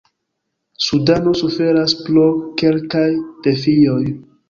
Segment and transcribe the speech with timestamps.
[0.85, 2.25] Sudano suferas pro
[2.65, 3.09] kelkaj
[3.49, 4.05] defioj.